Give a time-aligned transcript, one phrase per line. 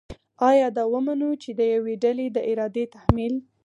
[0.49, 3.33] آیا دا ومنو چې د یوې ډلې د ارادې تحمیل